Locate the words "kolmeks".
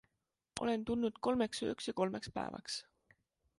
1.27-1.63, 2.01-2.35